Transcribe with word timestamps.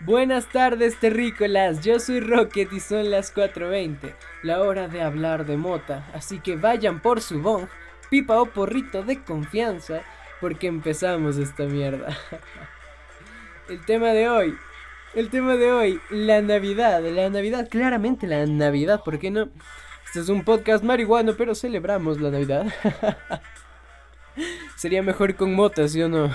Buenas 0.00 0.46
tardes, 0.50 1.00
terrícolas. 1.00 1.82
Yo 1.82 1.98
soy 2.00 2.20
Rocket 2.20 2.70
y 2.70 2.80
son 2.80 3.10
las 3.10 3.34
4:20, 3.34 4.14
la 4.42 4.60
hora 4.60 4.88
de 4.88 5.00
hablar 5.00 5.46
de 5.46 5.56
mota. 5.56 6.06
Así 6.12 6.38
que 6.38 6.56
vayan 6.56 7.00
por 7.00 7.22
su 7.22 7.40
bong, 7.40 7.66
pipa 8.10 8.38
o 8.40 8.46
porrito 8.46 9.02
de 9.02 9.22
confianza, 9.22 10.02
porque 10.40 10.66
empezamos 10.66 11.38
esta 11.38 11.64
mierda. 11.64 12.14
El 13.70 13.84
tema 13.86 14.08
de 14.08 14.28
hoy, 14.28 14.56
el 15.14 15.28
tema 15.28 15.56
de 15.56 15.72
hoy, 15.72 16.00
la 16.10 16.40
Navidad. 16.40 17.02
La 17.02 17.30
Navidad, 17.30 17.68
claramente 17.68 18.28
la 18.28 18.46
Navidad, 18.46 19.02
¿por 19.02 19.18
qué 19.18 19.30
no? 19.30 19.48
Este 20.04 20.20
es 20.20 20.28
un 20.28 20.44
podcast 20.44 20.84
marihuano, 20.84 21.34
pero 21.36 21.54
celebramos 21.54 22.20
la 22.20 22.30
Navidad. 22.30 22.66
Sería 24.76 25.02
mejor 25.02 25.34
con 25.34 25.54
motas, 25.54 25.92
¿sí 25.92 26.02
o 26.02 26.08
no? 26.08 26.30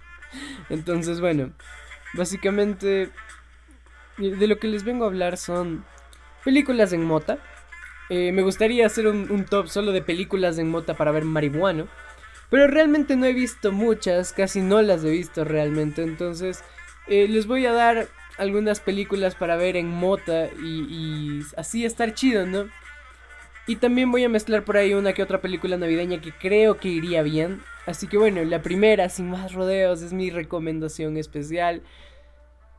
Entonces, 0.68 1.20
bueno, 1.20 1.52
básicamente 2.14 3.10
de 4.18 4.46
lo 4.46 4.58
que 4.58 4.68
les 4.68 4.84
vengo 4.84 5.04
a 5.04 5.08
hablar 5.08 5.36
son 5.36 5.84
películas 6.44 6.92
en 6.92 7.04
mota. 7.04 7.38
Eh, 8.08 8.32
me 8.32 8.42
gustaría 8.42 8.86
hacer 8.86 9.06
un, 9.06 9.44
top 9.44 9.68
solo 9.68 9.92
de 9.92 10.02
películas 10.02 10.58
en 10.58 10.68
mota 10.68 10.94
para 10.94 11.12
ver 11.12 11.24
marihuano. 11.24 11.88
Pero 12.50 12.66
realmente 12.66 13.14
no 13.14 13.26
he 13.26 13.32
visto 13.32 13.70
muchas, 13.70 14.32
casi 14.32 14.60
no 14.60 14.82
las 14.82 15.04
he 15.04 15.10
visto 15.10 15.44
realmente. 15.44 16.02
Entonces, 16.02 16.64
eh, 17.06 17.28
les 17.28 17.46
voy 17.46 17.66
a 17.66 17.72
dar 17.72 18.08
algunas 18.38 18.80
películas 18.80 19.34
para 19.36 19.56
ver 19.56 19.76
en 19.76 19.88
mota 19.88 20.48
y, 20.60 20.80
y 20.90 21.42
así 21.56 21.84
estar 21.84 22.14
chido, 22.14 22.46
¿no? 22.46 22.68
Y 23.66 23.76
también 23.76 24.10
voy 24.10 24.24
a 24.24 24.28
mezclar 24.28 24.64
por 24.64 24.76
ahí 24.76 24.94
una 24.94 25.12
que 25.12 25.22
otra 25.22 25.40
película 25.40 25.76
navideña 25.76 26.20
que 26.20 26.32
creo 26.32 26.78
que 26.78 26.88
iría 26.88 27.22
bien. 27.22 27.62
Así 27.86 28.06
que 28.06 28.18
bueno, 28.18 28.44
la 28.44 28.62
primera, 28.62 29.08
sin 29.08 29.30
más 29.30 29.52
rodeos, 29.52 30.02
es 30.02 30.12
mi 30.12 30.30
recomendación 30.30 31.16
especial. 31.16 31.82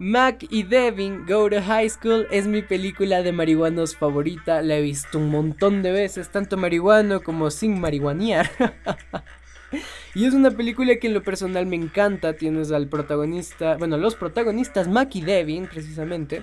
Mac 0.03 0.47
y 0.49 0.63
Devin 0.63 1.27
Go 1.27 1.47
to 1.47 1.61
High 1.61 1.89
School 1.89 2.27
es 2.31 2.47
mi 2.47 2.63
película 2.63 3.21
de 3.21 3.31
marihuanos 3.31 3.95
favorita. 3.95 4.63
La 4.63 4.77
he 4.77 4.81
visto 4.81 5.19
un 5.19 5.29
montón 5.29 5.83
de 5.83 5.91
veces, 5.91 6.29
tanto 6.29 6.57
marihuano 6.57 7.21
como 7.21 7.51
sin 7.51 7.79
marihuanear. 7.79 8.49
y 10.15 10.25
es 10.25 10.33
una 10.33 10.49
película 10.49 10.95
que 10.95 11.05
en 11.05 11.13
lo 11.13 11.21
personal 11.21 11.67
me 11.67 11.75
encanta. 11.75 12.33
Tienes 12.33 12.71
al 12.71 12.87
protagonista, 12.87 13.77
bueno, 13.77 13.97
los 13.97 14.15
protagonistas, 14.15 14.87
Mac 14.87 15.15
y 15.15 15.21
Devin, 15.21 15.67
precisamente. 15.67 16.41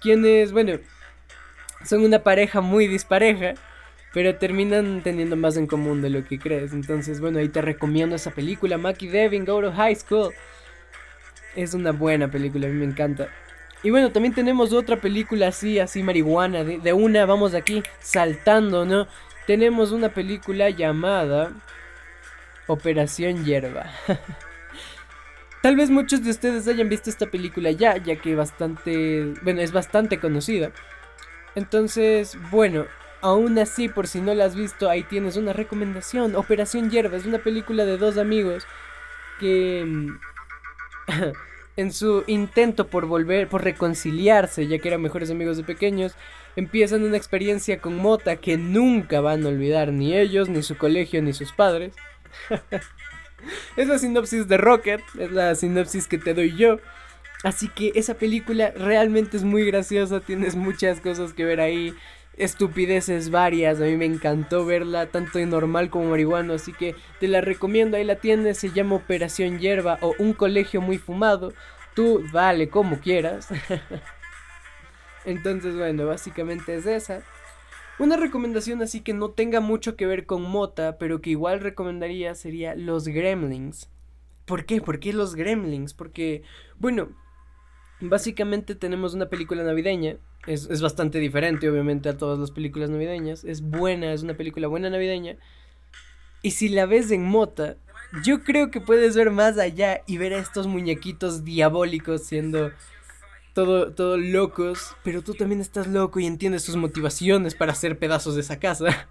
Quienes, 0.00 0.52
bueno, 0.52 0.78
son 1.84 2.04
una 2.04 2.20
pareja 2.20 2.60
muy 2.60 2.86
dispareja, 2.86 3.54
pero 4.12 4.36
terminan 4.36 5.02
teniendo 5.02 5.36
más 5.36 5.56
en 5.56 5.66
común 5.66 6.02
de 6.02 6.10
lo 6.10 6.24
que 6.24 6.38
crees. 6.38 6.72
Entonces, 6.72 7.20
bueno, 7.20 7.38
ahí 7.38 7.48
te 7.48 7.62
recomiendo 7.62 8.16
esa 8.16 8.30
película, 8.30 8.78
Mackie 8.78 9.08
Devin, 9.08 9.44
Go 9.44 9.60
to 9.60 9.72
High 9.72 9.96
School. 9.96 10.32
Es 11.54 11.74
una 11.74 11.92
buena 11.92 12.30
película, 12.30 12.66
a 12.66 12.70
mí 12.70 12.76
me 12.76 12.86
encanta. 12.86 13.28
Y 13.82 13.90
bueno, 13.90 14.10
también 14.10 14.34
tenemos 14.34 14.72
otra 14.72 14.96
película 14.96 15.48
así, 15.48 15.78
así 15.78 16.02
marihuana, 16.02 16.64
de, 16.64 16.78
de 16.78 16.92
una, 16.92 17.24
vamos 17.24 17.54
aquí, 17.54 17.82
saltando, 18.00 18.84
¿no? 18.84 19.06
Tenemos 19.46 19.92
una 19.92 20.10
película 20.10 20.70
llamada 20.70 21.52
Operación 22.66 23.44
Hierba. 23.44 23.90
Tal 25.62 25.76
vez 25.76 25.90
muchos 25.90 26.22
de 26.24 26.30
ustedes 26.30 26.66
hayan 26.68 26.88
visto 26.88 27.10
esta 27.10 27.26
película 27.26 27.70
ya, 27.70 27.96
ya 27.96 28.16
que 28.16 28.34
bastante, 28.34 29.34
bueno, 29.42 29.60
es 29.60 29.72
bastante 29.72 30.18
conocida. 30.18 30.72
Entonces, 31.54 32.38
bueno, 32.50 32.86
aún 33.20 33.58
así, 33.58 33.88
por 33.88 34.06
si 34.06 34.20
no 34.20 34.34
la 34.34 34.44
has 34.44 34.54
visto, 34.54 34.88
ahí 34.88 35.02
tienes 35.02 35.36
una 35.36 35.52
recomendación. 35.52 36.36
Operación 36.36 36.90
Hierba 36.90 37.16
es 37.16 37.26
una 37.26 37.38
película 37.38 37.84
de 37.84 37.96
dos 37.96 38.18
amigos 38.18 38.66
que 39.38 39.84
mm, 39.86 40.18
en 41.76 41.92
su 41.92 42.24
intento 42.26 42.88
por 42.88 43.06
volver, 43.06 43.48
por 43.48 43.64
reconciliarse, 43.64 44.66
ya 44.66 44.78
que 44.78 44.88
eran 44.88 45.02
mejores 45.02 45.30
amigos 45.30 45.56
de 45.56 45.64
pequeños, 45.64 46.14
empiezan 46.56 47.04
una 47.04 47.16
experiencia 47.16 47.80
con 47.80 47.96
Mota 47.96 48.36
que 48.36 48.56
nunca 48.56 49.20
van 49.20 49.44
a 49.44 49.48
olvidar 49.48 49.92
ni 49.92 50.16
ellos, 50.16 50.48
ni 50.48 50.62
su 50.62 50.76
colegio, 50.76 51.22
ni 51.22 51.32
sus 51.32 51.52
padres. 51.52 51.94
es 53.76 53.88
la 53.88 53.98
sinopsis 53.98 54.48
de 54.48 54.56
Rocket, 54.56 55.00
es 55.18 55.30
la 55.30 55.54
sinopsis 55.54 56.06
que 56.06 56.18
te 56.18 56.34
doy 56.34 56.56
yo. 56.56 56.78
Así 57.42 57.68
que 57.68 57.92
esa 57.94 58.14
película 58.14 58.72
realmente 58.76 59.36
es 59.36 59.44
muy 59.44 59.64
graciosa, 59.64 60.20
tienes 60.20 60.56
muchas 60.56 61.00
cosas 61.00 61.32
que 61.32 61.46
ver 61.46 61.60
ahí, 61.60 61.94
estupideces 62.36 63.30
varias, 63.30 63.80
a 63.80 63.84
mí 63.84 63.96
me 63.96 64.06
encantó 64.06 64.64
verla 64.64 65.06
tanto 65.06 65.38
en 65.38 65.50
normal 65.50 65.90
como 65.90 66.10
marihuano, 66.10 66.54
así 66.54 66.72
que 66.72 66.94
te 67.18 67.28
la 67.28 67.40
recomiendo, 67.40 67.96
ahí 67.96 68.04
la 68.04 68.16
tienes, 68.16 68.58
se 68.58 68.70
llama 68.70 68.96
Operación 68.96 69.58
Hierba 69.58 69.98
o 70.00 70.14
Un 70.18 70.32
Colegio 70.32 70.80
Muy 70.80 70.98
Fumado, 70.98 71.52
tú 71.94 72.24
dale 72.32 72.68
como 72.68 72.98
quieras. 73.00 73.48
Entonces 75.24 75.76
bueno, 75.76 76.06
básicamente 76.06 76.76
es 76.76 76.86
esa. 76.86 77.22
Una 77.98 78.16
recomendación 78.16 78.80
así 78.80 79.00
que 79.00 79.12
no 79.12 79.30
tenga 79.30 79.60
mucho 79.60 79.94
que 79.96 80.06
ver 80.06 80.24
con 80.24 80.42
mota, 80.42 80.96
pero 80.96 81.20
que 81.20 81.30
igual 81.30 81.60
recomendaría 81.60 82.34
sería 82.34 82.74
Los 82.74 83.06
Gremlins. 83.06 83.90
¿Por 84.46 84.64
qué? 84.64 84.80
¿Por 84.80 84.98
qué 84.98 85.12
los 85.12 85.34
Gremlins? 85.34 85.94
Porque, 85.94 86.42
bueno, 86.78 87.10
Básicamente 88.00 88.74
tenemos 88.74 89.14
una 89.14 89.28
película 89.28 89.62
navideña. 89.62 90.16
Es, 90.46 90.80
bastante 90.80 91.18
diferente, 91.18 91.68
obviamente, 91.68 92.08
a 92.08 92.16
todas 92.16 92.38
las 92.38 92.50
películas 92.50 92.88
navideñas. 92.88 93.44
Es 93.44 93.60
buena, 93.60 94.12
es 94.12 94.22
una 94.22 94.34
película 94.34 94.68
buena 94.68 94.88
navideña. 94.88 95.36
Y 96.42 96.52
si 96.52 96.70
la 96.70 96.86
ves 96.86 97.10
en 97.10 97.24
mota, 97.24 97.76
yo 98.24 98.42
creo 98.42 98.70
que 98.70 98.80
puedes 98.80 99.14
ver 99.16 99.30
más 99.30 99.58
allá 99.58 100.02
y 100.06 100.16
ver 100.16 100.32
a 100.32 100.38
estos 100.38 100.66
muñequitos 100.66 101.44
diabólicos 101.44 102.24
siendo 102.24 102.72
todo, 103.52 103.92
todo 103.92 104.16
locos. 104.16 104.96
Pero 105.04 105.22
tú 105.22 105.34
también 105.34 105.60
estás 105.60 105.86
loco 105.86 106.20
y 106.20 106.26
entiendes 106.26 106.62
sus 106.62 106.76
motivaciones 106.76 107.54
para 107.54 107.72
hacer 107.72 107.98
pedazos 107.98 108.34
de 108.34 108.40
esa 108.40 108.58
casa. 108.58 109.08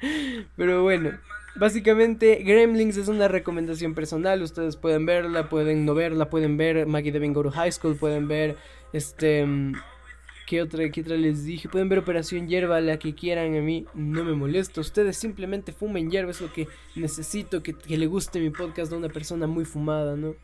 pero 0.56 0.84
bueno. 0.84 1.18
Básicamente, 1.56 2.36
Gremlins 2.44 2.96
es 2.96 3.08
una 3.08 3.28
recomendación 3.28 3.94
personal. 3.94 4.42
Ustedes 4.42 4.76
pueden 4.76 5.06
verla, 5.06 5.48
pueden 5.48 5.84
no 5.84 5.94
verla, 5.94 6.30
pueden 6.30 6.56
ver 6.56 6.86
Maggie 6.86 7.12
Devin 7.12 7.32
Go 7.32 7.42
to 7.42 7.50
High 7.50 7.72
School, 7.72 7.96
pueden 7.96 8.28
ver 8.28 8.56
este. 8.92 9.44
Mm, 9.44 9.74
¿Qué 10.46 10.62
otra, 10.62 10.88
¿Qué 10.90 11.02
otra 11.02 11.16
les 11.16 11.44
dije? 11.44 11.68
Pueden 11.68 11.90
ver 11.90 11.98
Operación 11.98 12.48
Hierba, 12.48 12.80
la 12.80 12.98
que 12.98 13.14
quieran. 13.14 13.54
A 13.54 13.60
mí 13.60 13.84
no 13.92 14.24
me 14.24 14.32
molesta. 14.32 14.80
Ustedes 14.80 15.18
simplemente 15.18 15.72
fumen 15.72 16.10
hierba. 16.10 16.30
Es 16.30 16.40
lo 16.40 16.50
que 16.50 16.68
necesito 16.94 17.62
que, 17.62 17.74
le 17.86 18.06
guste 18.06 18.40
mi 18.40 18.48
podcast 18.48 18.90
de 18.90 18.96
una 18.96 19.10
persona 19.10 19.46
muy 19.46 19.66
fumada, 19.66 20.16
¿no? 20.16 20.36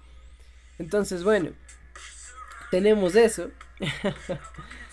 Entonces, 0.79 1.25
bueno, 1.25 1.53
tenemos 2.71 3.17
eso. 3.17 3.51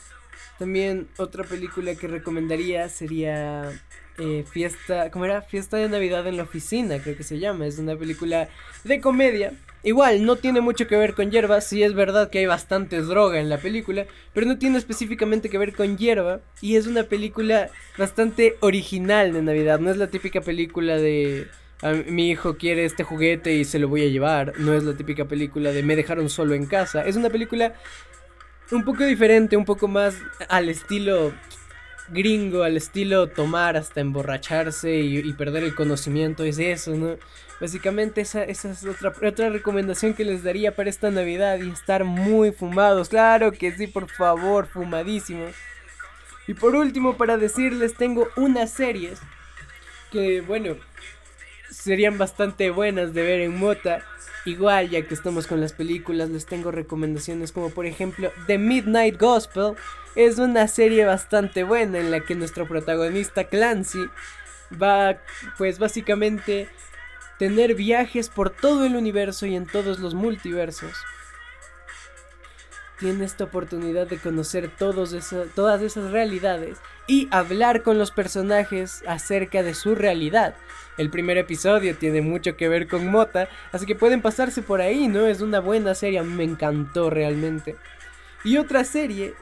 También 0.62 1.08
otra 1.18 1.44
película 1.44 1.96
que 1.96 2.08
recomendaría 2.08 2.88
sería 2.88 3.82
eh, 4.20 4.46
Fiesta, 4.48 5.10
¿cómo 5.10 5.26
era? 5.26 5.42
Fiesta 5.42 5.78
de 5.78 5.90
Navidad 5.90 6.28
en 6.28 6.38
la 6.38 6.44
oficina, 6.44 7.00
creo 7.00 7.18
que 7.18 7.24
se 7.24 7.40
llama. 7.40 7.66
Es 7.66 7.80
una 7.80 7.96
película 7.96 8.48
de 8.84 9.02
comedia. 9.02 9.54
Igual, 9.82 10.24
no 10.24 10.36
tiene 10.36 10.62
mucho 10.62 10.86
que 10.86 10.96
ver 10.98 11.16
con 11.16 11.32
hierba. 11.32 11.62
Sí 11.62 11.82
es 11.82 11.96
verdad 11.96 12.30
que 12.30 12.38
hay 12.38 12.46
bastante 12.46 13.02
droga 13.02 13.40
en 13.40 13.50
la 13.50 13.58
película, 13.58 14.06
pero 14.36 14.46
no 14.46 14.60
tiene 14.60 14.78
específicamente 14.78 15.50
que 15.50 15.58
ver 15.58 15.74
con 15.74 15.98
hierba. 15.98 16.42
Y 16.62 16.76
es 16.76 16.86
una 16.86 17.06
película 17.06 17.72
bastante 17.98 18.58
original 18.60 19.34
de 19.34 19.42
Navidad. 19.42 19.80
No 19.80 19.90
es 19.90 19.98
la 19.98 20.12
típica 20.12 20.42
película 20.42 20.98
de 20.98 21.48
mi 22.08 22.30
hijo 22.30 22.58
quiere 22.58 22.86
este 22.86 23.04
juguete 23.04 23.56
y 23.56 23.66
se 23.66 23.80
lo 23.80 23.90
voy 23.90 24.04
a 24.04 24.10
llevar. 24.10 24.54
No 24.60 24.76
es 24.76 24.84
la 24.84 24.94
típica 24.94 25.26
película 25.26 25.72
de 25.72 25.82
me 25.82 25.96
dejaron 25.96 26.30
solo 26.30 26.54
en 26.54 26.68
casa. 26.68 27.04
Es 27.04 27.16
una 27.16 27.32
película 27.32 27.74
un 28.72 28.84
poco 28.84 29.04
diferente, 29.04 29.58
un 29.58 29.66
poco 29.66 29.88
más 29.88 30.16
al 30.50 30.70
estilo 30.70 31.34
gringo, 32.10 32.64
al 32.64 32.78
estilo 32.78 33.28
tomar 33.28 33.78
hasta 33.78 34.02
emborracharse 34.02 34.96
y, 35.00 35.34
perder 35.34 35.64
el 35.64 35.76
conocimiento, 35.76 36.44
es 36.44 36.60
eso, 36.60 36.96
¿no? 36.96 37.18
Básicamente 37.60 38.22
esa, 38.22 38.44
esa 38.44 38.72
es 38.72 38.84
otra, 38.86 39.14
otra 39.26 39.50
recomendación 39.50 40.14
que 40.14 40.26
les 40.26 40.44
daría 40.44 40.76
para 40.76 40.90
esta 40.90 41.12
Navidad 41.12 41.60
y 41.60 41.70
estar 41.70 42.04
muy 42.04 42.52
fumados. 42.52 43.10
Claro 43.10 43.52
que 43.52 43.72
sí, 43.72 43.88
por 43.88 44.10
favor, 44.10 44.68
fumadísimos. 44.68 45.54
Y 46.48 46.54
por 46.54 46.76
último, 46.76 47.18
para 47.18 47.38
decirles, 47.38 47.94
tengo 47.94 48.28
unas 48.36 48.72
series 48.72 49.20
que, 50.12 50.42
bueno, 50.42 50.76
serían 51.72 52.18
bastante 52.18 52.70
buenas 52.70 53.14
de 53.14 53.24
ver 53.24 53.42
en 53.42 53.58
Mota. 53.58 54.04
Igual, 54.46 54.90
ya 54.90 55.02
que 55.04 55.14
estamos 55.14 55.48
con 55.48 55.62
las 55.62 55.74
películas, 55.74 56.30
les 56.30 56.46
tengo 56.46 56.72
recomendaciones 56.72 57.52
como 57.52 57.70
por 57.70 57.86
ejemplo 57.86 58.32
The 58.48 58.58
Midnight 58.58 59.20
Gospel. 59.20 59.76
Es 60.16 60.40
una 60.40 60.68
serie 60.68 61.06
bastante 61.06 61.64
buena 61.64 62.00
en 62.00 62.12
la 62.12 62.22
que 62.22 62.36
nuestro 62.36 62.68
protagonista 62.68 63.46
Clancy 63.46 64.10
va 64.82 65.18
pues 65.58 65.80
básicamente 65.80 66.68
tener 67.38 67.76
viajes 67.76 68.30
por 68.30 68.50
todo 68.50 68.86
el 68.86 68.96
universo 68.96 69.46
y 69.46 69.56
en 69.56 69.66
todos 69.66 70.00
los 70.00 70.14
multiversos. 70.14 70.94
Tiene 73.02 73.26
esta 73.26 73.46
oportunidad 73.46 74.08
de 74.08 74.20
conocer 74.20 74.70
todas 74.78 75.12
esas 75.82 76.12
realidades 76.12 76.78
y 77.08 77.28
hablar 77.32 77.82
con 77.82 77.98
los 77.98 78.12
personajes 78.12 79.04
acerca 79.08 79.64
de 79.64 79.74
su 79.74 79.96
realidad. 79.96 80.56
El 81.00 81.10
primer 81.10 81.40
episodio 81.40 81.96
tiene 81.96 82.22
mucho 82.22 82.56
que 82.56 82.70
ver 82.70 82.88
con 82.88 83.08
Mota, 83.08 83.50
así 83.72 83.88
que 83.88 83.96
pueden 83.96 84.22
pasarse 84.22 84.62
por 84.62 84.82
ahí, 84.82 85.08
¿no? 85.08 85.26
Es 85.26 85.42
una 85.42 85.60
buena 85.60 85.96
serie, 85.96 86.22
me 86.22 86.44
encantó 86.44 87.10
realmente. 87.10 87.76
Y 88.44 88.58
otra 88.58 88.84
serie 88.84 89.34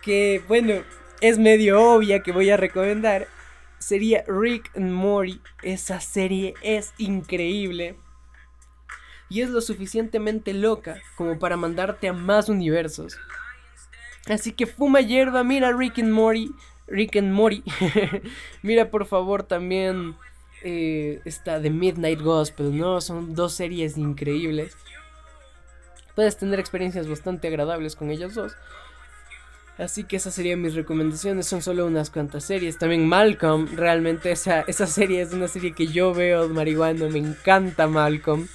que, 0.00 0.42
bueno, 0.48 0.82
es 1.20 1.38
medio 1.38 1.82
obvia 1.82 2.20
que 2.20 2.32
voy 2.32 2.48
a 2.48 2.56
recomendar 2.56 3.28
sería 3.78 4.24
Rick 4.26 4.70
and 4.76 4.90
Morty. 4.90 5.42
Esa 5.62 6.00
serie 6.00 6.54
es 6.62 6.94
increíble. 6.96 7.96
Y 9.34 9.42
es 9.42 9.50
lo 9.50 9.60
suficientemente 9.60 10.54
loca 10.54 11.02
como 11.16 11.40
para 11.40 11.56
mandarte 11.56 12.06
a 12.06 12.12
más 12.12 12.48
universos. 12.48 13.18
Así 14.28 14.52
que 14.52 14.64
fuma 14.64 15.00
hierba, 15.00 15.42
mira 15.42 15.72
Rick 15.72 15.98
and 15.98 16.12
Morty. 16.12 16.52
Rick 16.86 17.16
and 17.16 17.32
Morty. 17.32 17.64
mira 18.62 18.92
por 18.92 19.06
favor 19.06 19.42
también 19.42 20.14
eh, 20.62 21.20
esta 21.24 21.60
The 21.60 21.70
Midnight 21.70 22.20
Gospel, 22.20 22.78
¿no? 22.78 23.00
Son 23.00 23.34
dos 23.34 23.54
series 23.54 23.98
increíbles. 23.98 24.76
Puedes 26.14 26.36
tener 26.36 26.60
experiencias 26.60 27.08
bastante 27.08 27.48
agradables 27.48 27.96
con 27.96 28.12
ellas 28.12 28.36
dos. 28.36 28.52
Así 29.78 30.04
que 30.04 30.14
esas 30.14 30.32
serían 30.32 30.62
mis 30.62 30.76
recomendaciones. 30.76 31.48
Son 31.48 31.60
solo 31.60 31.86
unas 31.86 32.08
cuantas 32.08 32.44
series. 32.44 32.78
También 32.78 33.08
Malcolm. 33.08 33.66
Realmente 33.74 34.30
esa, 34.30 34.60
esa 34.60 34.86
serie 34.86 35.22
es 35.22 35.32
una 35.32 35.48
serie 35.48 35.72
que 35.72 35.88
yo 35.88 36.14
veo 36.14 36.48
marihuana. 36.48 37.08
Me 37.08 37.18
encanta 37.18 37.88
Malcolm. 37.88 38.46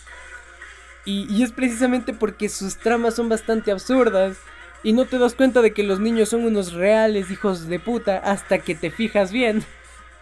Y, 1.10 1.42
es 1.42 1.52
precisamente 1.52 2.14
porque 2.14 2.50
sus 2.50 2.78
tramas 2.78 3.16
son 3.16 3.30
bastante 3.30 3.72
absurdas. 3.72 4.38
Y 4.84 4.94
no 4.94 5.06
te 5.06 5.18
das 5.18 5.34
cuenta 5.34 5.62
de 5.62 5.74
que 5.74 5.82
los 5.82 6.00
niños 6.00 6.30
son 6.30 6.46
unos 6.46 6.74
reales 6.74 7.32
hijos 7.32 7.68
de 7.68 7.80
puta 7.80 8.18
hasta 8.18 8.60
que 8.60 8.76
te 8.76 8.92
fijas 8.92 9.32
bien 9.32 9.66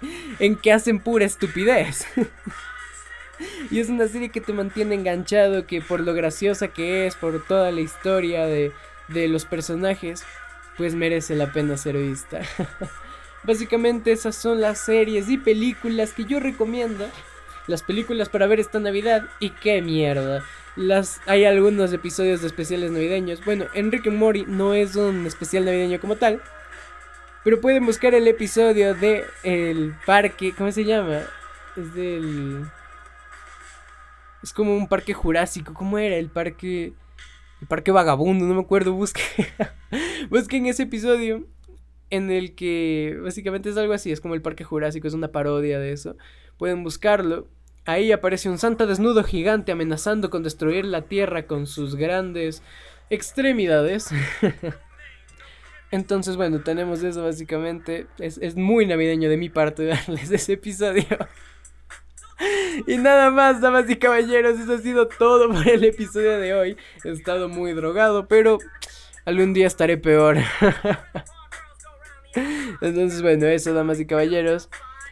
en 0.40 0.56
que 0.56 0.72
hacen 0.72 1.00
pura 1.00 1.26
estupidez. 1.26 2.06
y 3.70 3.80
es 3.80 3.90
una 3.90 4.08
serie 4.08 4.30
que 4.30 4.42
te 4.42 4.54
mantiene 4.54 4.96
enganchado, 4.96 5.68
que 5.68 5.82
por 5.82 6.00
lo 6.00 6.14
graciosa 6.14 6.70
que 6.70 7.06
es, 7.06 7.16
por 7.16 7.46
toda 7.46 7.72
la 7.72 7.82
historia 7.82 8.46
de, 8.46 8.72
de 9.10 9.28
los 9.28 9.44
personajes, 9.44 10.24
pues 10.78 10.96
merece 10.96 11.36
la 11.36 11.52
pena 11.52 11.76
ser 11.76 11.98
vista. 11.98 12.40
Básicamente 13.44 14.14
esas 14.14 14.36
son 14.36 14.62
las 14.62 14.80
series 14.80 15.30
y 15.30 15.38
películas 15.38 16.14
que 16.14 16.24
yo 16.24 16.40
recomiendo. 16.40 17.08
Las 17.68 17.84
películas 17.84 18.30
para 18.30 18.48
ver 18.48 18.62
esta 18.62 18.80
Navidad 18.80 19.26
y 19.40 19.50
qué 19.50 19.82
mierda. 19.82 20.44
Hay 21.26 21.46
algunos 21.46 21.92
episodios 21.92 22.42
de 22.42 22.48
especiales 22.48 22.92
navideños. 22.92 23.44
Bueno, 23.44 23.66
Enrique 23.74 24.12
Mori 24.12 24.46
no 24.48 24.76
es 24.76 24.96
un 24.96 25.26
especial 25.26 25.66
navideño 25.66 26.00
como 26.00 26.18
tal. 26.18 26.42
Pero 27.44 27.60
pueden 27.62 27.86
buscar 27.86 28.14
el 28.14 28.28
episodio 28.28 28.94
de 28.94 29.24
el 29.44 29.96
parque. 30.06 30.54
¿Cómo 30.56 30.72
se 30.72 30.86
llama? 30.86 31.22
Es 31.76 31.94
del. 31.96 32.66
Es 34.44 34.54
como 34.54 34.76
un 34.78 34.88
parque 34.88 35.14
jurásico. 35.14 35.74
¿Cómo 35.74 35.98
era? 35.98 36.16
El 36.16 36.30
parque. 36.30 36.94
El 37.60 37.68
parque 37.68 37.92
vagabundo, 37.92 38.46
no 38.46 38.54
me 38.54 38.62
acuerdo. 38.62 38.94
Busquen. 38.94 39.48
busquen 40.30 40.68
ese 40.68 40.84
episodio. 40.84 41.48
En 42.12 42.30
el 42.30 42.54
que 42.54 43.18
básicamente 43.24 43.70
es 43.70 43.78
algo 43.78 43.94
así. 43.94 44.12
Es 44.12 44.22
como 44.22 44.36
el 44.36 44.44
parque 44.44 44.64
jurásico. 44.64 45.08
Es 45.08 45.16
una 45.16 45.32
parodia 45.32 45.80
de 45.80 45.92
eso. 45.92 46.18
Pueden 46.58 46.84
buscarlo. 46.84 47.48
Ahí 47.88 48.12
aparece 48.12 48.50
un 48.50 48.58
santa 48.58 48.86
desnudo 48.86 49.24
gigante 49.24 49.72
amenazando 49.72 50.30
con 50.30 50.44
destruir 50.44 50.84
la 50.84 51.04
tierra 51.04 51.48
con 51.48 51.68
sus 51.68 51.96
grandes 51.96 52.62
extremidades. 53.10 54.10
Entonces, 55.92 56.36
bueno, 56.36 56.60
tenemos 56.60 57.02
eso 57.02 57.24
básicamente. 57.24 58.08
Es, 58.20 58.40
es, 58.40 58.58
muy 58.58 58.86
navideño 58.86 59.30
de 59.30 59.38
mi 59.38 59.48
parte 59.48 59.86
darles 59.86 60.30
ese 60.30 60.54
episodio. 60.54 61.06
y 62.88 62.98
nada 62.98 63.32
más, 63.32 63.62
damas 63.62 63.90
y 63.90 63.96
caballeros, 63.96 64.60
eso 64.60 64.74
ha 64.74 64.80
sido 64.80 65.08
todo 65.08 65.50
por 65.50 65.66
el 65.66 65.86
episodio 65.86 66.40
de 66.40 66.54
hoy. 66.54 66.78
He 67.06 67.12
estado 67.12 67.48
muy 67.48 67.72
drogado, 67.72 68.28
pero 68.28 68.58
algún 69.24 69.54
día 69.54 69.66
estaré 69.66 69.98
peor. 69.98 70.40
Entonces, 72.82 73.22
bueno, 73.22 73.46
eso, 73.46 73.74
damas 73.74 74.02
y 74.02 74.06
caballeros. 74.06 74.70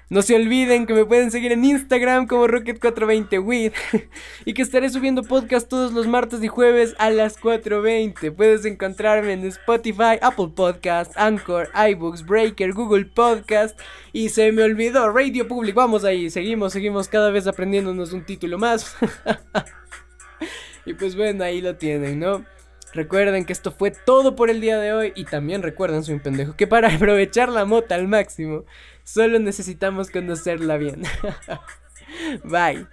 No 0.08 0.22
se 0.22 0.36
olviden 0.36 0.86
que 0.86 0.94
me 0.94 1.04
pueden 1.04 1.32
seguir 1.32 1.52
en 1.52 1.66
Instagram 1.66 2.28
como 2.28 2.48
Rocket420WIT 2.48 3.74
y 4.46 4.54
que 4.54 4.62
estaré 4.62 4.90
subiendo 4.90 5.24
podcast 5.24 5.68
todos 5.68 5.94
los 5.94 6.06
martes 6.06 6.44
y 6.44 6.48
jueves 6.48 6.94
a 7.00 7.10
las 7.10 7.40
4.20. 7.42 8.32
Puedes 8.36 8.66
encontrarme 8.66 9.34
en 9.34 9.46
Spotify, 9.48 10.20
Apple 10.22 10.50
Podcast, 10.56 11.12
Anchor, 11.18 11.70
iBooks, 11.90 12.24
Breaker, 12.24 12.74
Google 12.74 13.06
Podcast 13.06 13.80
y 14.14 14.30
se 14.30 14.52
me 14.52 14.62
olvidó 14.62 15.12
Radio 15.12 15.48
Public. 15.48 15.74
Vamos 15.74 16.04
ahí, 16.04 16.30
seguimos, 16.30 16.74
seguimos 16.74 17.08
cada 17.08 17.32
vez 17.32 17.48
aprendiéndonos 17.48 18.14
un 18.14 18.24
título 18.24 18.60
más. 18.60 18.96
y 20.86 20.94
pues 20.94 21.16
bueno, 21.16 21.44
ahí 21.44 21.62
lo 21.62 21.78
tienen, 21.78 22.20
¿no? 22.20 22.46
Recuerden 22.96 23.44
que 23.44 23.52
esto 23.52 23.74
fue 23.74 23.92
todo 23.92 24.38
por 24.38 24.50
el 24.50 24.62
día 24.62 24.80
de 24.80 24.94
hoy 24.94 25.12
y 25.16 25.26
también 25.26 25.62
recuerden, 25.62 26.02
soy 26.02 26.16
un 26.16 26.22
pendejo, 26.22 26.56
que 26.56 26.66
para 26.66 26.88
aprovechar 26.96 27.50
la 27.50 27.66
mota 27.66 27.96
al 27.96 28.08
máximo, 28.08 28.64
solo 29.04 29.38
necesitamos 29.38 30.10
conocerla 30.10 30.78
bien. 30.78 31.04
Bye. 32.46 32.88